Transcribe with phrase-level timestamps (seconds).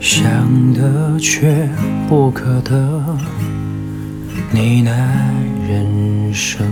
[0.00, 1.68] 想得却
[2.08, 3.02] 不可得，
[4.50, 4.90] 你奈
[5.68, 6.66] 人生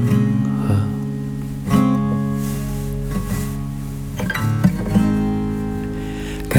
[0.67, 1.02] 何？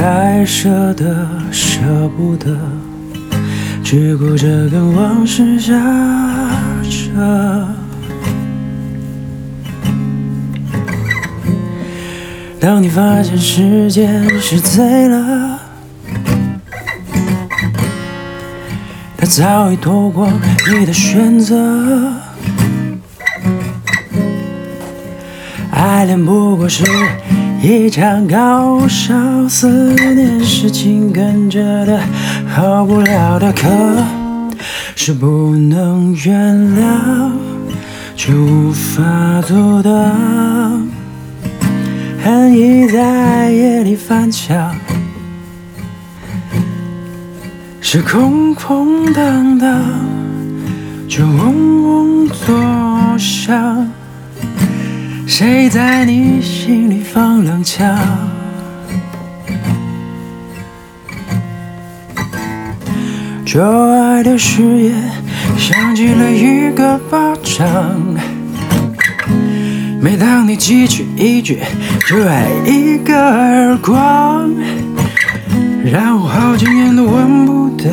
[0.05, 1.79] 该舍的舍
[2.17, 2.53] 不得，
[3.85, 5.71] 只顾着跟往事瞎
[6.83, 7.65] 扯。
[12.59, 15.57] 当你发现时间是醉了，
[19.17, 20.29] 他早已躲过
[20.77, 22.22] 你的选择。
[25.75, 26.83] 爱恋不过是
[27.63, 29.15] 一场高烧，
[29.49, 31.99] 思念是紧跟着的
[32.47, 33.67] 好不了的渴，
[34.95, 37.31] 是不能原谅
[38.15, 39.01] 却无法
[39.41, 40.87] 阻挡。
[42.23, 44.75] 恨意在夜里翻墙，
[47.81, 49.81] 是空空荡荡，
[51.09, 53.89] 却嗡嗡作响。
[55.35, 57.97] 谁在你心里放冷枪？
[63.43, 64.93] 旧爱的誓言
[65.57, 67.67] 响起了一个巴掌。
[69.99, 71.63] 每当你记取一句，
[72.07, 74.53] 就挨一个耳光，
[75.83, 77.89] 让我好几年都闻不得、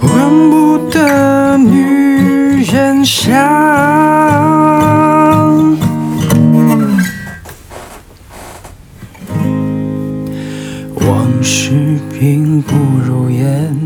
[0.00, 3.71] 闻不得女人香。
[12.34, 12.74] 并不
[13.06, 13.76] 如烟，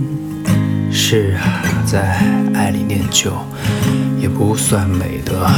[0.89, 2.17] 是啊，在
[2.55, 3.33] 爱里念旧
[4.21, 5.49] 也不算美德。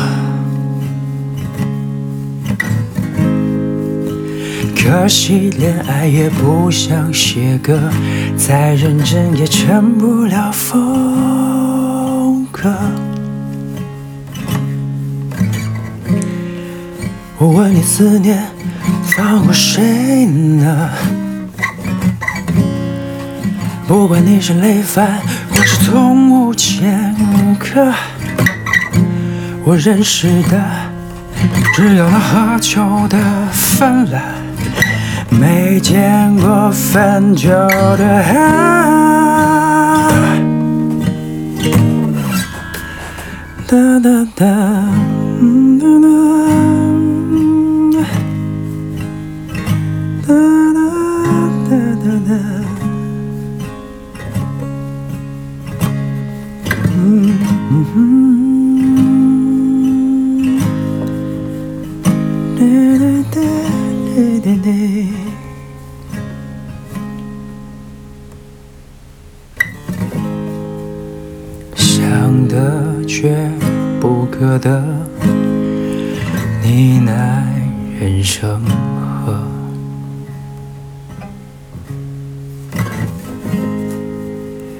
[4.75, 7.78] 可惜，恋爱也不像写歌，
[8.38, 12.75] 再认真也成不了风格。
[17.37, 18.43] 我问你，思念
[19.04, 20.88] 放过谁呢？
[23.88, 25.19] 不管你是累犯，
[25.50, 27.16] 或是从无前
[27.59, 27.91] 科，
[29.65, 30.62] 我认识的
[31.75, 33.19] 只有那喝酒的
[33.50, 34.22] 泛滥。
[35.31, 38.22] 没见过分酒的，
[43.66, 44.44] 哒哒哒，
[45.41, 46.38] 嗯哒哒
[71.75, 73.50] 想得却
[74.00, 74.83] 不可得，
[76.62, 77.44] 你奈
[77.99, 78.62] 人生
[79.25, 79.43] 何？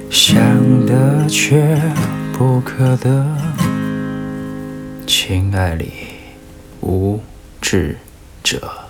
[0.09, 0.37] 想
[0.85, 1.79] 得却
[2.33, 3.25] 不可得，
[5.05, 5.91] 情爱里
[6.81, 7.19] 无
[7.61, 7.97] 智
[8.49, 8.88] Sure.